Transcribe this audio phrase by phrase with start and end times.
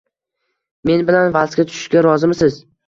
[0.91, 2.63] Men bilan valsga tushishga rozimisiz?